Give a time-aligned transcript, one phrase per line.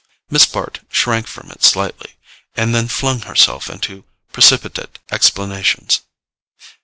[0.31, 2.15] Miss Bart shrank from it slightly,
[2.55, 6.01] and then flung herself into precipitate explanations.